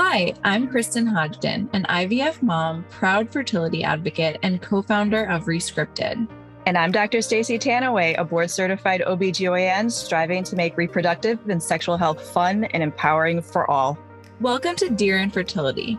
[0.00, 6.28] Hi, I'm Kristyn Hodgdon, an IVF mom, proud fertility advocate, and co founder of Rescripted.
[6.66, 7.18] And I'm Dr.
[7.18, 12.80] Staci Tanouye, a board certified OBGYN striving to make reproductive and sexual health fun and
[12.80, 13.98] empowering for all.
[14.40, 15.98] Welcome to Dear Infertility.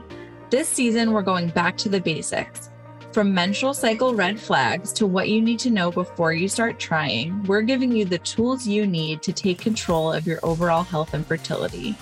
[0.50, 2.70] This season, we're going back to the basics.
[3.12, 7.44] From menstrual cycle red flags to what you need to know before you start trying,
[7.44, 11.28] we're giving you the tools you need to take control of your overall health and
[11.28, 11.98] fertility.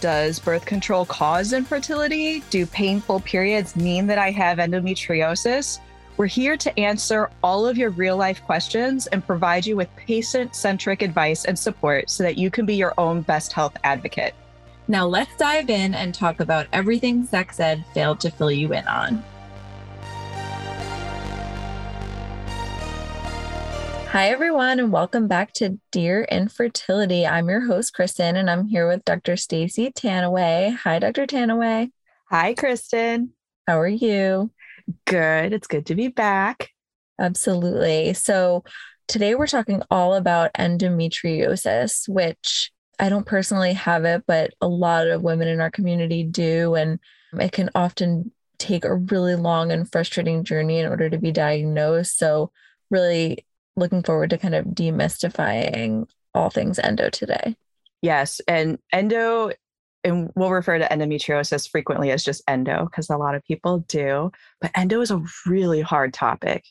[0.00, 2.40] Does birth control cause infertility?
[2.48, 5.78] Do painful periods mean that I have endometriosis?
[6.16, 10.56] We're here to answer all of your real life questions and provide you with patient
[10.56, 14.34] centric advice and support so that you can be your own best health advocate.
[14.88, 18.88] Now, let's dive in and talk about everything sex ed failed to fill you in
[18.88, 19.22] on.
[24.10, 27.24] Hi, everyone, and welcome back to Dear Infertility.
[27.24, 29.34] I'm your host, Kristyn, and I'm here with Dr.
[29.34, 30.74] Staci Tanouye.
[30.78, 31.26] Hi, Dr.
[31.26, 31.92] Tanouye.
[32.28, 33.30] Hi, Kristyn.
[33.68, 34.50] How are you?
[35.04, 35.52] Good.
[35.52, 36.70] It's good to be back.
[37.20, 38.12] Absolutely.
[38.14, 38.64] So,
[39.06, 45.06] today we're talking all about endometriosis, which I don't personally have it, but a lot
[45.06, 46.74] of women in our community do.
[46.74, 46.98] And
[47.34, 52.18] it can often take a really long and frustrating journey in order to be diagnosed.
[52.18, 52.50] So,
[52.90, 57.56] really looking forward to kind of demystifying all things endo today.
[58.02, 58.40] Yes.
[58.48, 59.52] And endo,
[60.04, 64.30] and we'll refer to endometriosis frequently as just endo because a lot of people do.
[64.60, 66.64] But endo is a really hard topic.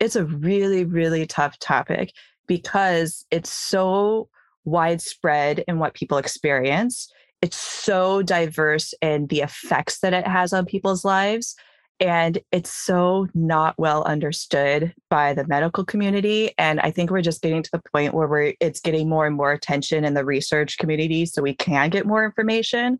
[0.00, 2.12] It's a really, really tough topic
[2.46, 4.28] because it's so
[4.64, 7.10] widespread in what people experience.
[7.42, 11.56] It's so diverse in the effects that it has on people's lives
[12.00, 17.42] and it's so not well understood by the medical community and i think we're just
[17.42, 20.78] getting to the point where we're it's getting more and more attention in the research
[20.78, 22.98] community so we can get more information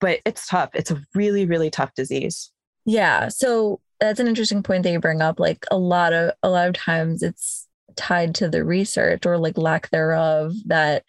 [0.00, 0.70] but it's tough.
[0.74, 2.50] It's a really really tough disease.
[2.84, 6.50] Yeah so that's an interesting point that you bring up like a lot of a
[6.50, 11.04] lot of times it's tied to the research or like lack thereof that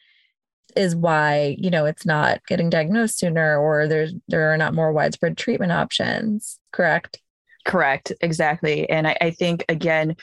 [0.76, 4.94] is why you know it's not getting diagnosed sooner or there's there are not more
[4.94, 7.20] widespread treatment options correct
[7.68, 8.90] Correct, exactly.
[8.90, 10.16] And I, I think, again,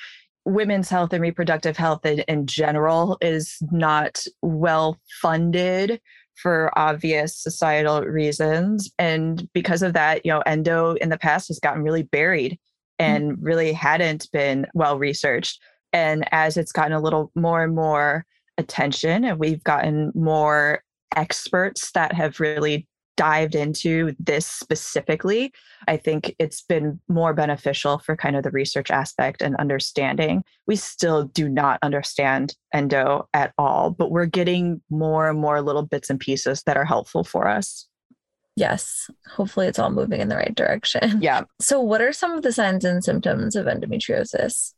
[0.46, 6.00] women's health and reproductive health in, in general is not well funded
[6.34, 8.90] for obvious societal reasons.
[8.98, 13.04] And because of that, you know, endo in the past has gotten really buried mm-hmm.
[13.04, 13.44] and mm-hmm.
[13.44, 15.60] really hadn't been well researched.
[15.92, 18.24] And as it's gotten a little more and more
[18.58, 20.82] attention, and we've gotten more
[21.14, 25.52] experts that have really dived into this specifically,
[25.86, 30.44] I think it's been more beneficial for kind of the research aspect and understanding.
[30.66, 35.82] We still do not understand endo at all, but we're getting more and more little
[35.82, 37.86] bits and pieces that are helpful for us.
[38.56, 41.20] Yes, hopefully it's all moving in the right direction.
[41.20, 41.42] Yeah.
[41.60, 44.74] So, what are some of the signs and symptoms of endometriosis?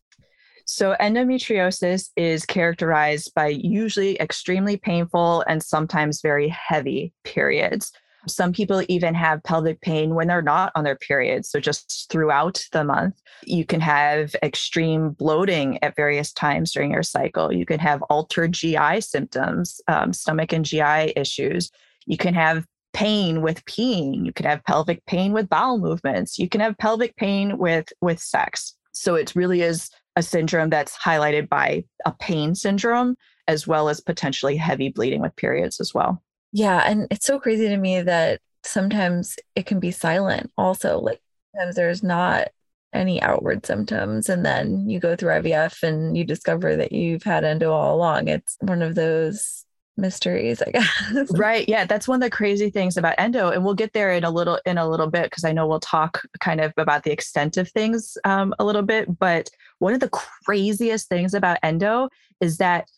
[0.64, 7.92] So, endometriosis is characterized by usually extremely painful and sometimes very heavy periods.
[8.28, 11.48] Some people even have pelvic pain when they're not on their periods.
[11.48, 17.02] So, just throughout the month, you can have extreme bloating at various times during your
[17.02, 17.52] cycle.
[17.52, 21.70] You can have altered GI symptoms, um, stomach and GI issues.
[22.06, 24.24] You can have pain with peeing.
[24.24, 26.38] You can have pelvic pain with bowel movements.
[26.38, 28.74] You can have pelvic pain with, with sex.
[28.92, 33.16] So, it really is a syndrome that's highlighted by a pain syndrome
[33.48, 36.22] as well as potentially heavy bleeding with periods as well.
[36.56, 36.82] Yeah.
[36.86, 40.98] And it's so crazy to me that sometimes it can be silent also.
[40.98, 41.20] Like
[41.54, 42.48] sometimes there's not
[42.94, 44.30] any outward symptoms.
[44.30, 48.28] And then you go through IVF and you discover that you've had endo all along.
[48.28, 49.66] It's one of those
[49.98, 50.70] mysteries, I
[51.12, 51.30] guess.
[51.32, 51.68] Right.
[51.68, 51.84] Yeah.
[51.84, 53.50] That's one of the crazy things about endo.
[53.50, 55.78] And we'll get there in a little in a little bit because I know we'll
[55.80, 59.18] talk kind of about the extent of things um, a little bit.
[59.18, 60.08] But one of the
[60.46, 62.08] craziest things about endo
[62.40, 62.88] is that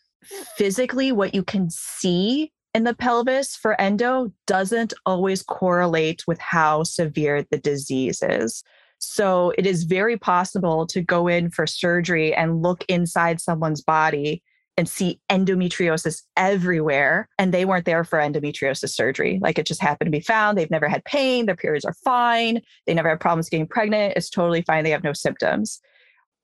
[0.57, 6.83] physically what you can see in the pelvis for endo doesn't always correlate with how
[6.83, 8.63] severe the disease is.
[8.99, 14.43] So it is very possible to go in for surgery and look inside someone's body
[14.77, 17.29] and see endometriosis everywhere.
[17.39, 19.41] And they weren't there for endometriosis surgery.
[19.43, 20.57] Like it just happened to be found.
[20.57, 21.47] They've never had pain.
[21.47, 22.61] Their periods are fine.
[22.87, 24.15] They never had problems getting pregnant.
[24.17, 24.85] It's totally fine.
[24.85, 25.81] They have no symptoms.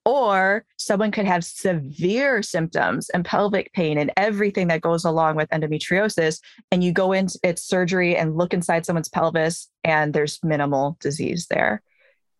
[0.05, 5.49] Or someone could have severe symptoms and pelvic pain and everything that goes along with
[5.49, 6.39] endometriosis.
[6.71, 11.47] And you go into its surgery and look inside someone's pelvis, and there's minimal disease
[11.49, 11.81] there.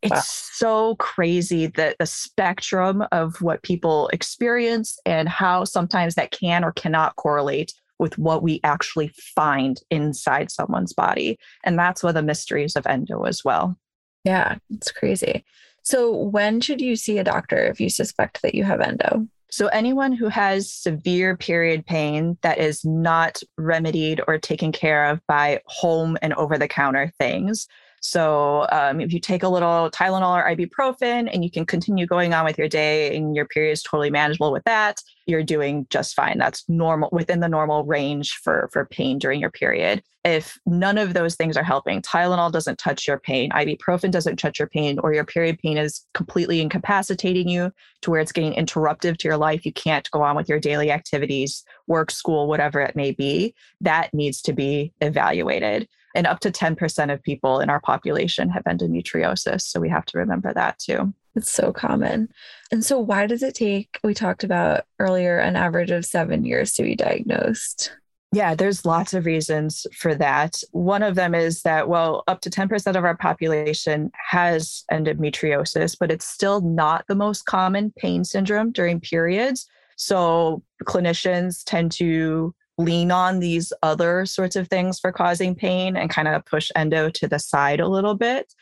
[0.03, 0.21] It's wow.
[0.23, 6.71] so crazy that the spectrum of what people experience and how sometimes that can or
[6.71, 11.39] cannot correlate with what we actually find inside someone's body.
[11.63, 13.77] And that's one of the mysteries of endo as well.
[14.23, 15.45] Yeah, it's crazy.
[15.85, 19.27] So, when should you see a doctor if you suspect that you have endo?
[19.51, 25.21] So, anyone who has severe period pain that is not remedied or taken care of
[25.27, 27.67] by home and over the counter things,
[28.05, 32.35] so um, if you take a little Tylenol or ibuprofen and you can continue going
[32.35, 36.15] on with your day and your period is totally manageable with that, you're doing just
[36.15, 36.37] fine.
[36.37, 40.03] That's normal within the normal range for, for pain during your period.
[40.23, 44.57] If none of those things are helping, Tylenol doesn't touch your pain, ibuprofen doesn't touch
[44.57, 49.17] your pain, or your period pain is completely incapacitating you to where it's getting interruptive
[49.17, 52.95] to your life, you can't go on with your daily activities, work, school, whatever it
[52.95, 55.87] may be, that needs to be evaluated.
[56.15, 59.61] And up to 10% of people in our population have endometriosis.
[59.61, 61.13] So we have to remember that too.
[61.35, 62.29] It's so common.
[62.71, 66.73] And so, why does it take, we talked about earlier, an average of seven years
[66.73, 67.91] to be diagnosed?
[68.31, 70.61] Yeah, there's lots of reasons for that.
[70.71, 76.11] One of them is that, well, up to 10% of our population has endometriosis, but
[76.11, 79.67] it's still not the most common pain syndrome during periods.
[79.95, 86.09] So clinicians tend to lean on these other sorts of things for causing pain and
[86.09, 88.53] kind of push endo to the side a little bit.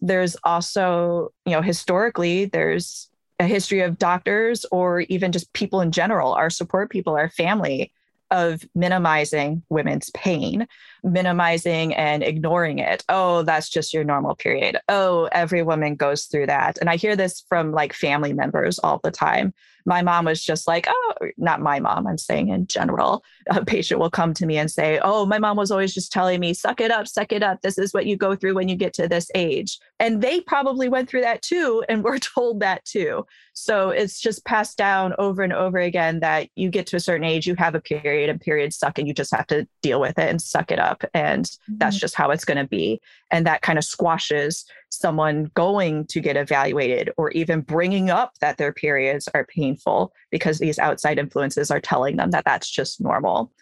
[0.00, 3.08] There's also, you know, historically, there's
[3.38, 7.92] a history of doctors or even just people in general, our support people, our family,
[8.30, 10.66] of minimizing women's pain,
[11.02, 13.04] minimizing and ignoring it.
[13.08, 14.78] Oh, that's just your normal period.
[14.88, 16.78] Oh, every woman goes through that.
[16.78, 19.52] And I hear this from like family members all the time
[19.84, 24.00] my mom was just like, oh, not my mom, I'm saying in general, a patient
[24.00, 26.80] will come to me and say, oh, my mom was always just telling me, suck
[26.80, 27.62] it up, suck it up.
[27.62, 29.78] This is what you go through when you get to this age.
[29.98, 33.26] And they probably went through that too and were told that too.
[33.60, 37.24] So it's just passed down over and over again that you get to a certain
[37.24, 40.18] age, you have a period and periods suck and you just have to deal with
[40.18, 41.04] it and suck it up.
[41.12, 41.74] And mm-hmm.
[41.76, 43.00] that's just how it's going to be.
[43.30, 48.56] And that kind of squashes someone going to get evaluated or even bringing up that
[48.56, 53.52] their periods are painful because these outside influences are telling them that that's just normal.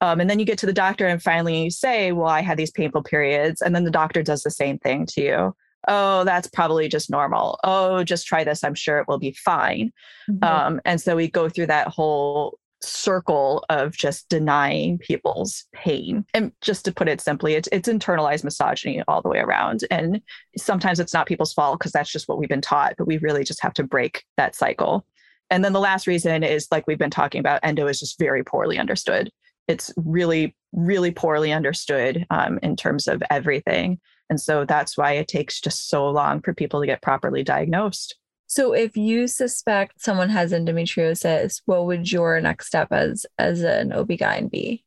[0.00, 2.56] Um, and then you get to the doctor and finally you say, Well, I had
[2.56, 3.60] these painful periods.
[3.60, 5.56] And then the doctor does the same thing to you.
[5.86, 7.58] Oh, that's probably just normal.
[7.62, 8.64] Oh, just try this.
[8.64, 9.92] I'm sure it will be fine.
[10.28, 10.44] Mm-hmm.
[10.44, 16.24] Um, and so we go through that whole circle of just denying people's pain.
[16.34, 19.80] And just to put it simply, it's it's internalized misogyny all the way around.
[19.90, 20.20] And
[20.56, 23.44] sometimes it's not people's fault because that's just what we've been taught, but we really
[23.44, 25.06] just have to break that cycle.
[25.50, 28.44] And then the last reason is like we've been talking about, endo is just very
[28.44, 29.30] poorly understood.
[29.66, 33.98] It's really, really poorly understood um, in terms of everything.
[34.30, 38.16] And so that's why it takes just so long for people to get properly diagnosed.
[38.46, 43.92] So if you suspect someone has endometriosis, what would your next step as as an
[43.92, 44.84] OB-GYN be?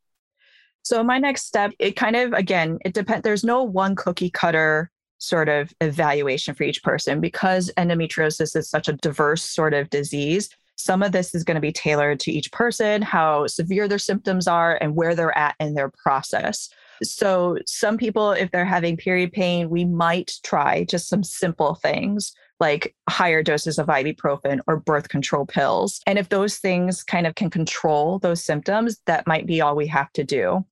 [0.84, 4.90] So my next step, it kind of again, it depends there's no one cookie cutter
[5.20, 10.50] sort of evaluation for each person because endometriosis is such a diverse sort of disease.
[10.78, 14.48] Some of this is going to be tailored to each person, how severe their symptoms
[14.48, 16.70] are and where they're at in their process.
[17.04, 22.34] So, some people, if they're having period pain, we might try just some simple things
[22.62, 26.00] like higher doses of ibuprofen or birth control pills.
[26.06, 29.88] And if those things kind of can control those symptoms, that might be all we
[29.88, 30.64] have to do.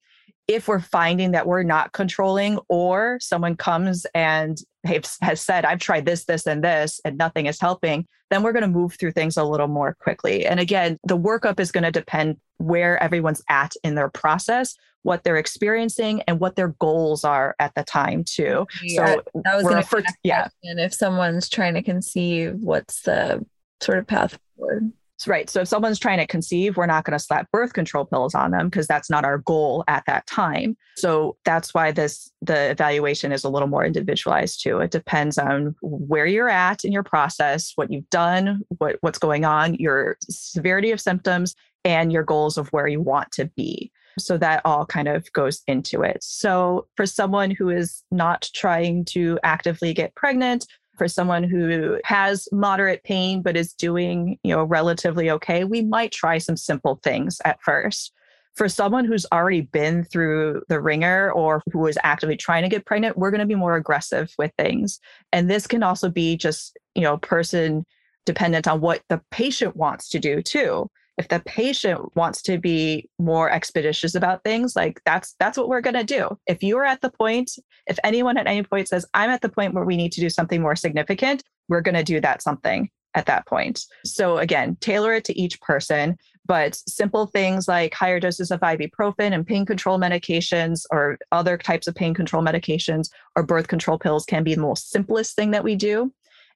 [0.47, 6.05] If we're finding that we're not controlling, or someone comes and has said, I've tried
[6.05, 9.38] this, this, and this, and nothing is helping, then we're going to move through things
[9.38, 10.45] a little more quickly.
[10.45, 15.24] And again, the workup is going to depend where everyone's at in their process what
[15.24, 18.68] they're experiencing and what their goals are at the time too.
[18.84, 20.48] Yeah, so that was going to yeah.
[20.63, 23.46] And if someone's trying to conceive, what's the
[23.82, 24.91] sort of path forward?
[25.27, 25.50] Right.
[25.50, 28.51] So if someone's trying to conceive, we're not going to slap birth control pills on
[28.51, 30.77] them because that's not our goal at that time.
[30.96, 34.79] So that's why this the evaluation is a little more individualized too.
[34.79, 39.44] It depends on where you're at in your process, what you've done, what what's going
[39.44, 41.53] on, your severity of symptoms,
[41.84, 43.91] and your goals of where you want to be.
[44.19, 46.23] So that all kind of goes into it.
[46.23, 50.65] So for someone who is not trying to actively get pregnant,
[50.99, 56.11] for someone who has moderate pain but is doing, you know, relatively okay, we might
[56.11, 58.11] try some simple things at first.
[58.55, 62.85] For someone who's already been through the ringer or who is actively trying to get
[62.85, 64.99] pregnant, we're going to be more aggressive with things.
[65.31, 67.85] And this can also be just, you know, person
[68.25, 73.07] dependent on what the patient wants to do too if the patient wants to be
[73.19, 77.01] more expeditious about things like that's that's what we're going to do if you're at
[77.01, 77.51] the point
[77.88, 80.29] if anyone at any point says i'm at the point where we need to do
[80.29, 85.13] something more significant we're going to do that something at that point so again tailor
[85.13, 89.99] it to each person But simple things like higher doses of ibuprofen and pain control
[89.99, 94.61] medications or other types of pain control medications or birth control pills can be the
[94.61, 96.11] most simplest thing that we do.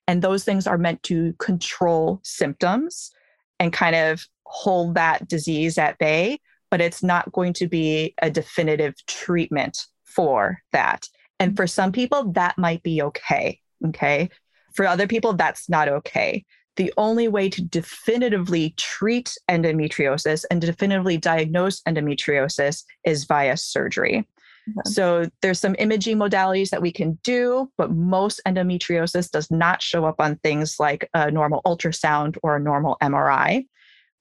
[0.07, 3.11] And those things are meant to control symptoms
[3.59, 8.29] and kind of hold that disease at bay, but it's not going to be a
[8.29, 11.07] definitive treatment for that.
[11.39, 13.59] And for some people, that might be okay.
[13.87, 14.29] Okay.
[14.75, 16.45] For other people, that's not okay.
[16.75, 24.27] The only way to definitively treat endometriosis and definitively diagnose endometriosis is via surgery.
[24.69, 24.89] Okay.
[24.89, 30.05] So there's some imaging modalities that we can do, but most endometriosis does not show
[30.05, 33.65] up on things like a normal ultrasound or a normal MRI.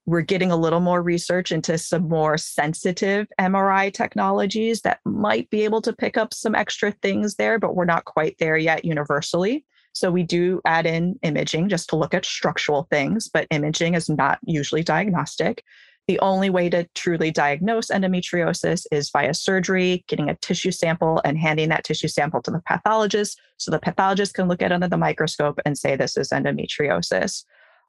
[0.05, 5.63] We're getting a little more research into some more sensitive MRI technologies that might be
[5.63, 9.65] able to pick up some extra things there, but we're not quite there yet universally.
[9.93, 14.09] So we do add in imaging just to look at structural things, but imaging is
[14.09, 15.63] not usually diagnostic.
[16.09, 21.39] The only way to truly diagnose endometriosis is via surgery, getting a tissue sample and
[21.39, 24.89] handing that tissue sample to the pathologist so the pathologist can look at it under
[24.89, 27.45] the microscope and say this is endometriosis.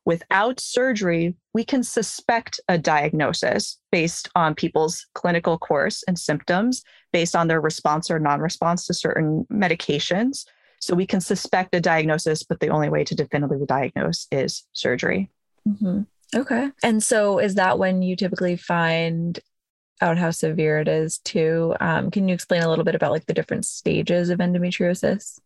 [0.05, 6.83] Without surgery, we can suspect a diagnosis based on people's clinical course and symptoms,
[7.13, 10.45] based on their response or non response to certain medications.
[10.79, 15.31] So we can suspect a diagnosis, but the only way to definitively diagnose is surgery.
[15.67, 16.01] Mm-hmm.
[16.35, 16.71] Okay.
[16.83, 19.39] And so is that when you typically find
[20.01, 21.75] out how severe it is too?
[21.79, 25.39] Um, can you explain a little bit about like the different stages of endometriosis?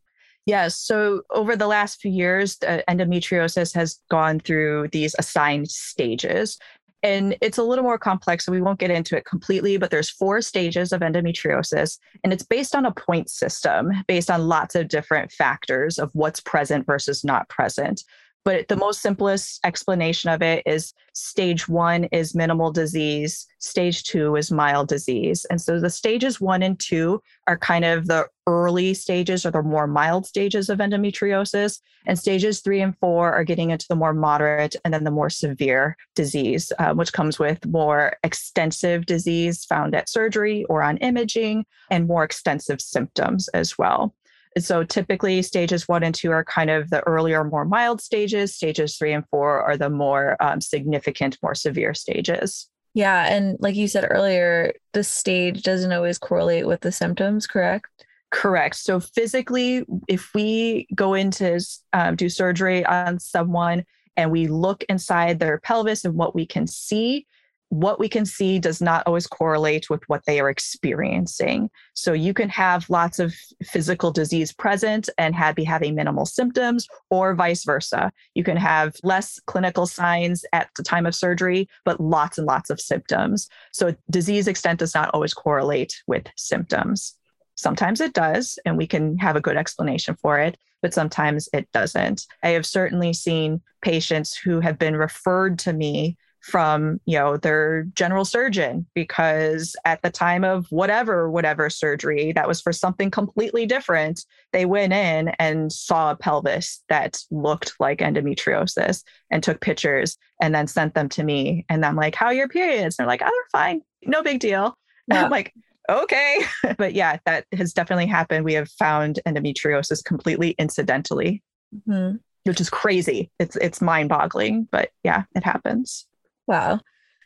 [0.48, 0.80] Yes.
[0.80, 6.58] So over the last few years, uh, endometriosis has gone through these assigned stages.
[7.04, 10.10] And it's a little more complex, so we won't get into it completely, but there's
[10.10, 14.88] four stages of endometriosis, and it's based on a point system, based on lots of
[14.88, 18.04] different factors of what's present versus not present.
[18.48, 24.38] But the most simplest explanation of it is stage one is minimal disease, stage two
[24.38, 25.46] is mild disease.
[25.50, 29.62] And so the stages one and two are kind of the early stages or the
[29.62, 31.82] more mild stages of endometriosis.
[32.06, 35.30] And stages three and four are getting into the more moderate and then the more
[35.30, 41.66] severe disease, uh, which comes with more extensive disease found at surgery or on imaging
[41.92, 44.16] and more extensive symptoms as well.
[44.58, 48.56] So typically, stages one and two are kind of the earlier, more mild stages.
[48.56, 52.70] Stages three and four are the more um, significant, more severe stages.
[52.94, 53.27] Yeah.
[53.27, 57.86] And like you said earlier, the stage doesn't always correlate with the symptoms, correct?
[58.32, 58.75] Correct.
[58.75, 61.60] So physically, if we go into
[61.94, 63.86] um, do surgery on someone
[64.16, 67.27] and we look inside their pelvis and what we can see,
[67.69, 71.69] what we can see does not always correlate with what they are experiencing.
[71.93, 76.88] So you can have lots of physical disease present and have, be having minimal symptoms,
[77.09, 78.12] or vice versa.
[78.36, 82.69] You can have less clinical signs at the time of surgery, but lots and lots
[82.69, 83.50] of symptoms.
[83.74, 87.15] So disease extent does not always correlate with symptoms.
[87.55, 91.67] Sometimes it does, and we can have a good explanation for it, but sometimes it
[91.74, 92.25] doesn't.
[92.43, 97.84] I have certainly seen patients who have been referred to me from you know their
[97.94, 103.65] general surgeon because at the time of whatever whatever surgery that was for something completely
[103.65, 110.17] different they went in and saw a pelvis that looked like endometriosis and took pictures
[110.41, 111.65] and then sent them to me.
[111.70, 112.98] And i'm like how are your periods?
[112.98, 113.82] And they're like oh they're fine.
[114.06, 114.77] No big deal.
[115.08, 115.25] Yeah.
[115.25, 115.53] i'm like
[115.89, 116.41] okay.
[116.77, 118.46] But yeah that has definitely happened.
[118.46, 121.44] We have found endometriosis completely incidentally.
[121.75, 122.17] Mm-hmm.
[122.46, 123.32] which is crazy.
[123.39, 126.06] It's it's mind boggling but yeah it happens
[126.48, 126.80] Wow.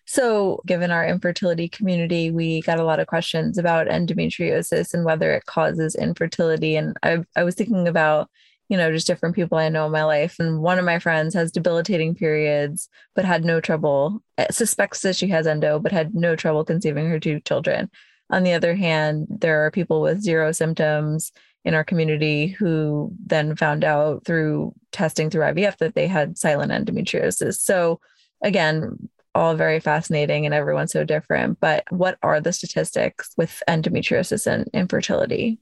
[0.05, 5.31] So, given our infertility community, we got a lot of questions about endometriosis and whether
[5.31, 6.75] it causes infertility.
[6.75, 8.29] And I, I was thinking about,
[8.67, 10.37] you know, just different people I know in my life.
[10.39, 15.15] And one of my friends has debilitating periods, but had no trouble, eh, suspects that
[15.15, 17.89] she has endo, but had no trouble conceiving her two children.
[18.31, 21.31] On the other hand, there are people with zero symptoms
[21.63, 26.71] in our community who then found out through testing through IVF that they had silent
[26.71, 27.59] endometriosis.
[27.59, 27.99] So,
[28.41, 31.59] again, all very fascinating and everyone's so different.
[31.59, 35.59] But what are the statistics with endometriosis and infertility?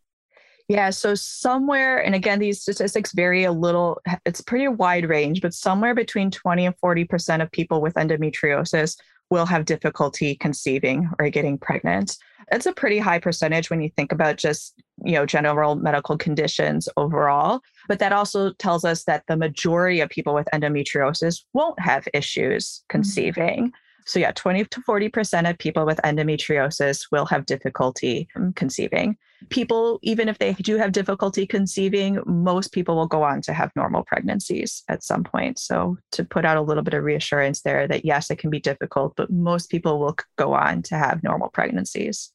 [0.68, 5.56] Yeah, so somewhere, and again, these statistics vary a little, it's pretty wide range, but
[5.56, 8.96] somewhere between 20 and 40% of people with endometriosis
[9.30, 12.18] will have difficulty conceiving or getting pregnant.
[12.52, 16.90] That's a pretty high percentage when you think about just, you know, general medical conditions
[16.98, 17.62] overall.
[17.88, 22.66] But that also tells us that the majority of people with endometriosis won't have issues
[22.80, 22.98] mm-hmm.
[22.98, 23.72] conceiving.
[24.06, 29.18] So, yeah, 20 to 40% of people with endometriosis will have difficulty conceiving.
[29.48, 33.72] People, even if they do have difficulty conceiving, most people will go on to have
[33.76, 35.60] normal pregnancies at some point.
[35.60, 38.60] So, to put out a little bit of reassurance there that yes, it can be
[38.60, 42.32] difficult, but most people will go on to have normal pregnancies.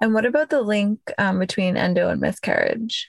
[0.00, 3.08] And what about the link um, between endo and miscarriage?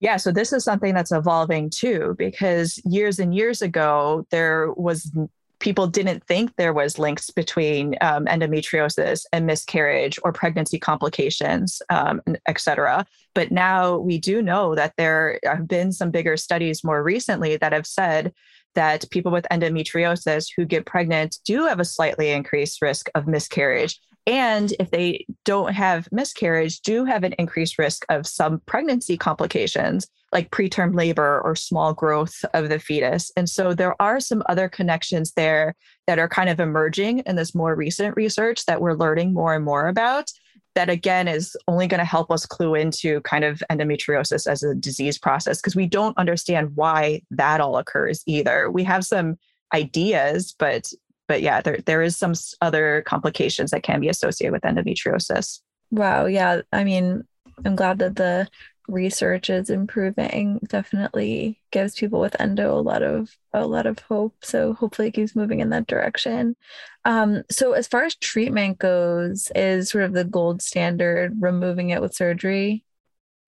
[0.00, 5.10] Yeah, so this is something that's evolving too, because years and years ago, there was
[5.58, 12.20] people didn't think there was links between um, endometriosis and miscarriage or pregnancy complications, um,
[12.46, 13.06] et cetera.
[13.34, 17.72] But now we do know that there have been some bigger studies more recently that
[17.72, 18.32] have said
[18.74, 23.98] that people with endometriosis who get pregnant do have a slightly increased risk of miscarriage
[24.26, 30.06] and if they don't have miscarriage do have an increased risk of some pregnancy complications
[30.36, 34.68] like preterm labor or small growth of the fetus and so there are some other
[34.68, 35.74] connections there
[36.06, 39.64] that are kind of emerging in this more recent research that we're learning more and
[39.64, 40.30] more about
[40.74, 44.74] that again is only going to help us clue into kind of endometriosis as a
[44.74, 49.36] disease process because we don't understand why that all occurs either we have some
[49.72, 50.92] ideas but
[51.28, 55.60] but yeah, there there is some other complications that can be associated with endometriosis.
[55.90, 56.26] Wow.
[56.26, 56.62] Yeah.
[56.72, 57.24] I mean,
[57.64, 58.48] I'm glad that the
[58.88, 60.60] research is improving.
[60.68, 64.36] Definitely gives people with endo a lot of a lot of hope.
[64.42, 66.56] So hopefully it keeps moving in that direction.
[67.04, 72.00] Um, so as far as treatment goes, is sort of the gold standard removing it
[72.00, 72.85] with surgery?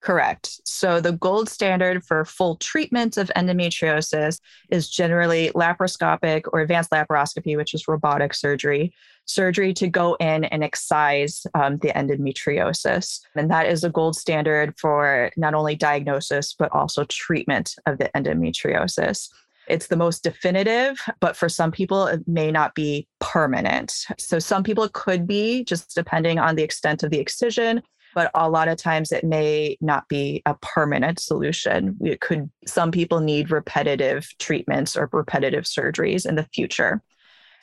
[0.01, 0.61] Correct.
[0.65, 4.41] So the gold standard for full treatment of endometriosis
[4.71, 10.63] is generally laparoscopic or advanced laparoscopy, which is robotic surgery, surgery to go in and
[10.63, 13.21] excise um, the endometriosis.
[13.35, 18.09] And that is a gold standard for not only diagnosis, but also treatment of the
[18.15, 19.29] endometriosis.
[19.67, 24.07] It's the most definitive, but for some people, it may not be permanent.
[24.17, 27.83] So, some people could be just depending on the extent of the excision
[28.15, 31.97] but a lot of times it may not be a permanent solution.
[32.01, 37.03] It could, some people need repetitive treatments or repetitive surgeries in the future.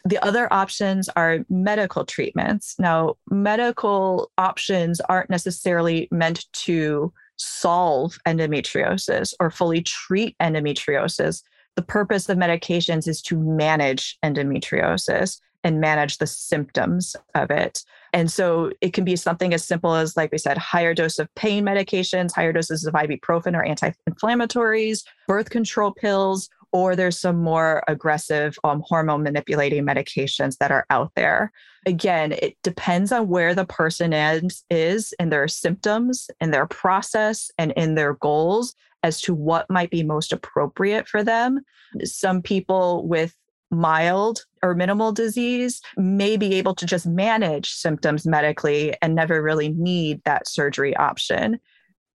[0.06, 2.76] The other options are medical treatments.
[2.78, 11.42] Now, medical options aren't necessarily meant to solve endometriosis or fully treat endometriosis.
[11.76, 17.84] The purpose of medications is to manage endometriosis and manage the symptoms of it.
[18.16, 21.28] And so it can be something as simple as, like we said, higher dose of
[21.36, 27.36] pain medications, higher doses of ibuprofen or anti inflammatories, birth control pills, or there's some
[27.36, 31.52] more aggressive um, hormone manipulating medications that are out there.
[31.86, 37.52] Again, it depends on where the person is, is in their symptoms, in their process,
[37.58, 41.60] and in their goals as to what might be most appropriate for them.
[42.06, 43.36] Some people with
[43.72, 49.70] mild or minimal disease may be able to just manage symptoms medically and never really
[49.70, 51.60] need that surgery option.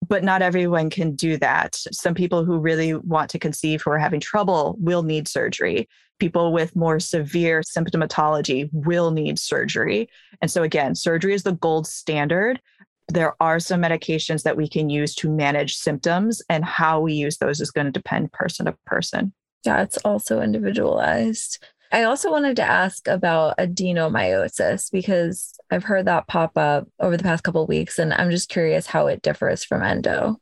[0.08, 1.76] But not everyone can do that.
[1.92, 5.88] Some people who really want to conceive who are having trouble will need surgery.
[6.18, 10.08] People with more severe symptomatology will need surgery.
[10.40, 12.60] And so, again, surgery is the gold standard.
[13.08, 17.38] There are some medications that we can use to manage symptoms, and how we use
[17.38, 19.32] those is going to depend person to person.
[19.64, 21.62] Yeah, it's also individualized.
[21.92, 27.22] I also wanted to ask about adenomyosis because I've heard that pop up over the
[27.22, 30.40] past couple weeks, and I'm just curious how it differs from endo.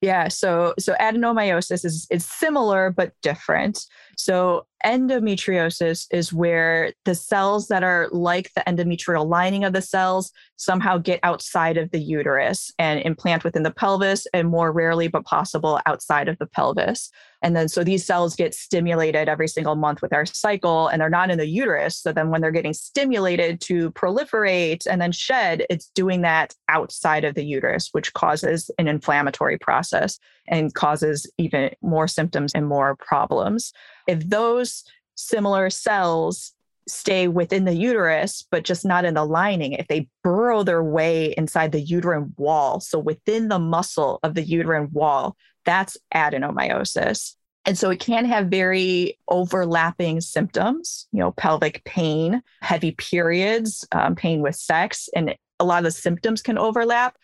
[0.00, 3.84] Yeah, so so adenomyosis is is similar but different.
[4.18, 10.32] So endometriosis is where the cells that are like the endometrial lining of the cells
[10.56, 15.24] somehow get outside of the uterus and implant within the pelvis and more rarely but
[15.24, 17.10] possible outside of the pelvis.
[17.42, 21.08] And then so these cells get stimulated every single month with our cycle and they're
[21.08, 21.96] not in the uterus.
[21.96, 27.22] So then when they're getting stimulated to proliferate and then shed, it's doing that outside
[27.22, 30.18] of the uterus, which causes an inflammatory process
[30.50, 33.72] and causes even more symptoms and more problems.
[34.06, 34.84] If those
[35.14, 36.52] similar cells
[36.86, 41.34] stay within the uterus, but just not in the lining, if they burrow their way
[41.36, 47.34] inside the uterine wall, so within the muscle of the uterine wall, that's adenomyosis.
[47.66, 54.14] And so it can have very overlapping symptoms, you know, pelvic pain, heavy periods, um,
[54.14, 57.18] pain with sex, and a lot of the symptoms can overlap.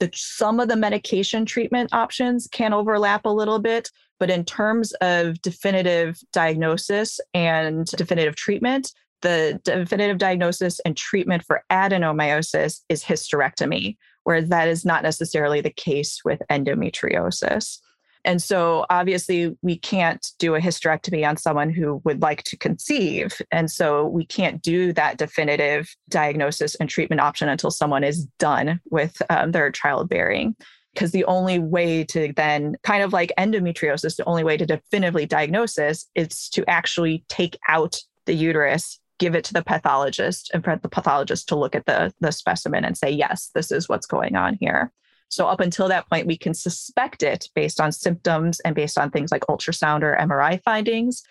[0.00, 4.92] The, some of the medication treatment options can overlap a little bit, but in terms
[5.00, 13.96] of definitive diagnosis and definitive treatment, the definitive diagnosis and treatment for adenomyosis is hysterectomy,
[14.22, 17.78] whereas that is not necessarily the case with endometriosis.
[18.28, 23.40] And so obviously we can't do a hysterectomy on someone who would like to conceive.
[23.50, 28.80] And so we can't do that definitive diagnosis and treatment option until someone is done
[28.90, 30.54] with um, their childbearing.
[30.92, 35.24] Because the only way to then, kind of like endometriosis, the only way to definitively
[35.24, 40.62] diagnose this is to actually take out the uterus give it to the pathologist and
[40.62, 44.06] for the pathologist to look at the, the specimen and say, yes, this is what's
[44.06, 44.92] going on here.
[45.28, 49.10] So, up until that point, we can suspect it based on symptoms and based on
[49.10, 51.22] things like ultrasound or MRI findings.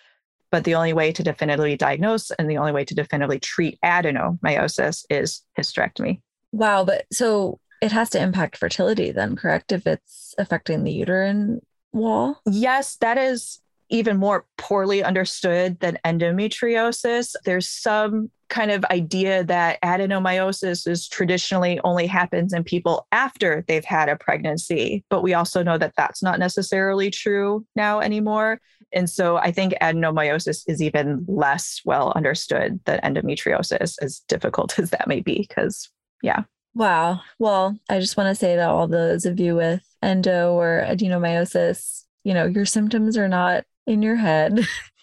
[0.50, 5.04] But the only way to definitively diagnose and the only way to definitively treat adenomyosis
[5.10, 6.20] is hysterectomy.
[6.52, 6.84] Wow.
[6.84, 9.72] But so it has to impact fertility then, correct?
[9.72, 11.60] If it's affecting the uterine
[11.92, 12.40] wall?
[12.46, 17.34] Yes, that is even more poorly understood than endometriosis.
[17.44, 23.84] There's some kind of idea that adenomyosis is traditionally only happens in people after they've
[23.84, 28.60] had a pregnancy, but we also know that that's not necessarily true now anymore.
[28.92, 34.90] And so I think adenomyosis is even less well understood than endometriosis, as difficult as
[34.90, 35.90] that may be, because
[36.22, 36.44] yeah.
[36.74, 37.20] Wow.
[37.38, 42.04] Well, I just want to say that all those of you with endo or adenomyosis,
[42.24, 44.60] you know, your symptoms are not in your head.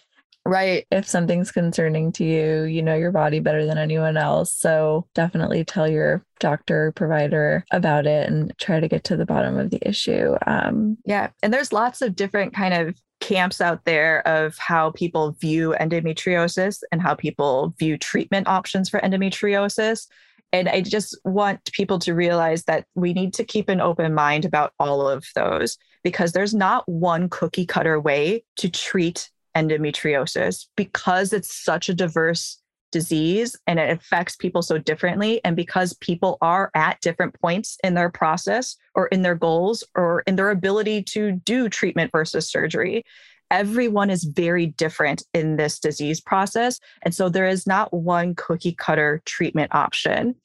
[0.48, 0.86] Right.
[0.92, 4.54] If something's concerning to you, you know your body better than anyone else.
[4.54, 9.58] So definitely tell your doctor, provider about it and try to get to the bottom
[9.58, 10.36] of the issue.
[10.46, 11.30] Um, yeah.
[11.42, 16.84] And there's lots of different kind of camps out there of how people view endometriosis
[16.92, 20.06] and how people view treatment options for endometriosis.
[20.54, 24.46] And I just want people to realize that we need to keep an open mind
[24.46, 31.34] about all of those because there's not one cookie cutter way to treat endometriosis because
[31.34, 32.62] it's such a diverse
[32.96, 35.42] disease and it affects people so differently.
[35.44, 40.24] And because people are at different points in their process or in their goals or
[40.28, 43.04] in their ability to do treatment versus surgery,
[43.52, 46.80] everyone is very different in this disease process.
[47.02, 50.36] And so there is not one cookie cutter treatment option.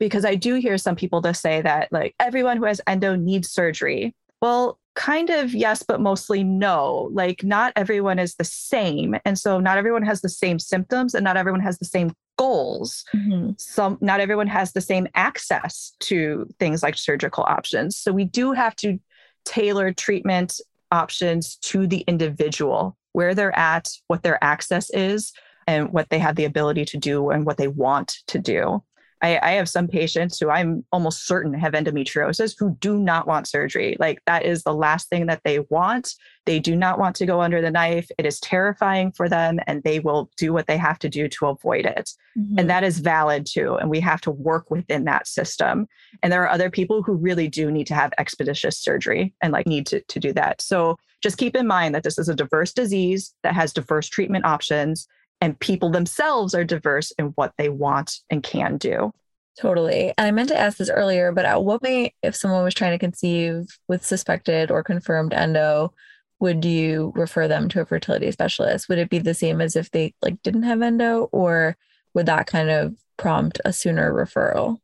[0.00, 3.50] Because I do hear some people to say that like everyone who has endo needs
[3.50, 4.16] surgery.
[4.42, 7.08] Well, kind of yes, but mostly no.
[7.12, 9.16] Like, not everyone is the same.
[9.24, 13.02] And so, not everyone has the same symptoms and not everyone has the same goals.
[13.14, 13.52] Mm-hmm.
[13.56, 17.96] Some, not everyone has the same access to things like surgical options.
[17.96, 19.00] So, we do have to
[19.46, 20.60] tailor treatment
[20.92, 25.32] options to the individual, where they're at, what their access is,
[25.66, 28.82] and what they have the ability to do and what they want to do.
[29.22, 33.48] I, I, have some patients who I'm almost certain have endometriosis who do not want
[33.48, 33.96] surgery.
[34.00, 36.14] Like that is the last thing that they want.
[36.46, 38.10] They do not want to go under the knife.
[38.18, 41.46] It is terrifying for them and they will do what they have to do to
[41.46, 42.10] avoid it.
[42.38, 42.58] Mm-hmm.
[42.58, 43.74] And that is valid too.
[43.74, 45.86] And we have to work within that system.
[46.22, 49.66] And there are other people who really do need to have expeditious surgery and like
[49.66, 50.62] need to, to do that.
[50.62, 54.46] So just keep in mind that this is a diverse disease that has diverse treatment
[54.46, 55.06] options
[55.40, 59.12] and people themselves are diverse in what they want and can do.
[59.58, 60.14] Totally.
[60.16, 62.92] And I meant to ask this earlier, but at what point, if someone was trying
[62.92, 65.92] to conceive with suspected or confirmed endo,
[66.38, 68.88] would you refer them to a fertility specialist?
[68.88, 71.76] Would it be the same as if they like didn't have endo, or
[72.14, 74.78] would that kind of prompt a sooner referral?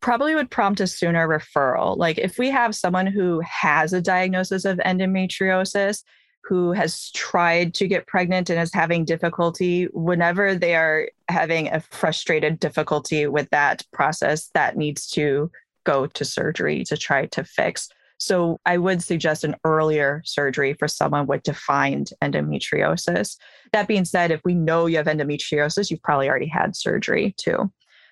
[0.00, 1.96] Probably would prompt a sooner referral.
[1.96, 6.04] Like if we have someone who has a diagnosis of endometriosis,
[6.46, 11.80] who has tried to get pregnant and is having difficulty, whenever they are having a
[11.80, 15.50] frustrated difficulty with that process, that needs to
[15.84, 17.88] go to surgery to try to fix.
[18.18, 23.36] So I would suggest an earlier surgery for someone with defined endometriosis.
[23.72, 27.70] That being said, if we know you have endometriosis, you've probably already had surgery too.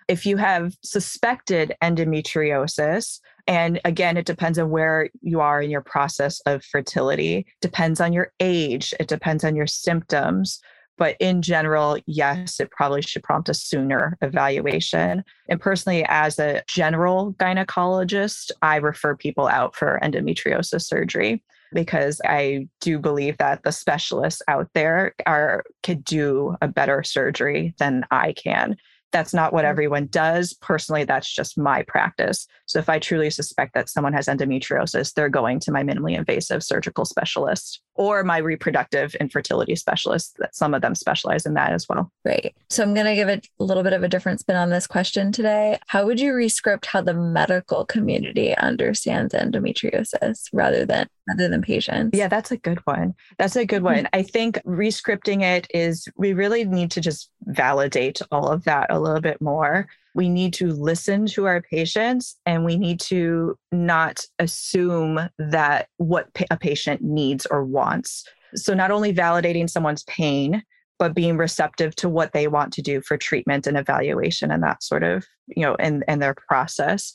[0.09, 5.83] If you have suspected endometriosis, and again, it depends on where you are in your
[5.83, 10.61] process of fertility, depends on your age, it depends on your symptoms.
[10.97, 15.25] But in general, yes, it probably should prompt a sooner evaluation.
[15.49, 22.69] And personally, as a general gynecologist, I refer people out for endometriosis surgery because I
[22.81, 28.33] do believe that the specialists out there are could do a better surgery than I
[28.33, 28.77] can.
[29.14, 30.53] That's not what everyone does.
[30.55, 32.48] Personally, that's just my practice.
[32.66, 36.64] So if I truly suspect that someone has endometriosis, they're going to my minimally invasive
[36.64, 41.88] surgical specialist or my reproductive infertility specialist that some of them specialize in that as
[41.88, 42.11] well.
[42.24, 42.54] Great.
[42.70, 44.87] So I'm going to give it a little bit of a different spin on this
[44.87, 45.78] question today.
[45.87, 52.16] How would you rescript how the medical community understands endometriosis rather than rather than patients?
[52.16, 53.14] Yeah, that's a good one.
[53.38, 53.96] That's a good mm-hmm.
[54.02, 54.09] one.
[54.12, 59.00] I think rescripting it is we really need to just validate all of that a
[59.00, 64.24] little bit more we need to listen to our patients and we need to not
[64.38, 68.24] assume that what a patient needs or wants.
[68.55, 70.62] So, not only validating someone's pain,
[70.98, 74.83] but being receptive to what they want to do for treatment and evaluation and that
[74.83, 77.12] sort of, you know, and, and their process.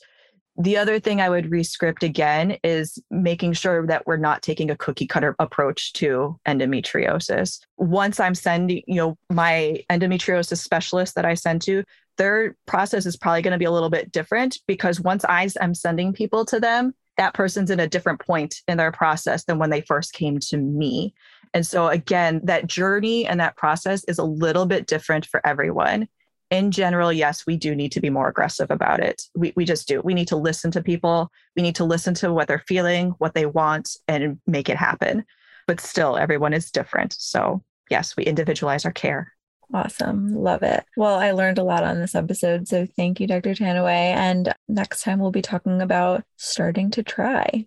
[0.58, 4.76] The other thing I would rescript again is making sure that we're not taking a
[4.76, 7.60] cookie cutter approach to endometriosis.
[7.78, 11.82] Once I'm sending, you know, my endometriosis specialist that I send to,
[12.20, 15.72] their process is probably going to be a little bit different because once I am
[15.74, 19.70] sending people to them, that person's in a different point in their process than when
[19.70, 21.14] they first came to me.
[21.54, 26.08] And so, again, that journey and that process is a little bit different for everyone.
[26.50, 29.22] In general, yes, we do need to be more aggressive about it.
[29.34, 30.02] We, we just do.
[30.02, 31.30] We need to listen to people.
[31.56, 35.24] We need to listen to what they're feeling, what they want, and make it happen.
[35.66, 37.16] But still, everyone is different.
[37.18, 39.32] So, yes, we individualize our care.
[39.72, 40.34] Awesome.
[40.34, 40.84] Love it.
[40.96, 42.66] Well, I learned a lot on this episode.
[42.66, 43.54] So thank you, Dr.
[43.54, 43.88] Tanouye.
[43.88, 47.66] And next time we'll be talking about starting to try.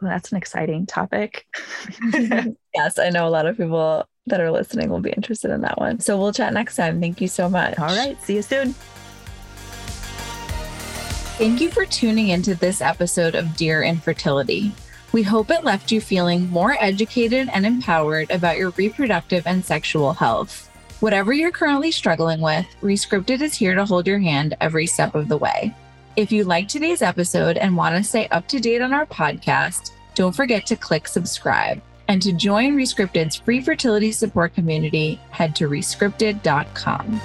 [0.00, 1.46] Well, that's an exciting topic.
[2.12, 5.78] yes, I know a lot of people that are listening will be interested in that
[5.78, 6.00] one.
[6.00, 7.00] So we'll chat next time.
[7.00, 7.78] Thank you so much.
[7.78, 8.20] All right.
[8.22, 8.74] See you soon.
[11.38, 14.72] Thank you for tuning into this episode of Dear Infertility.
[15.12, 20.12] We hope it left you feeling more educated and empowered about your reproductive and sexual
[20.12, 20.67] health.
[21.00, 25.28] Whatever you're currently struggling with, Rescripted is here to hold your hand every step of
[25.28, 25.72] the way.
[26.16, 29.92] If you liked today's episode and want to stay up to date on our podcast,
[30.16, 31.80] don't forget to click subscribe.
[32.08, 37.20] And to join Rescripted's free fertility support community, head to rescripted.com.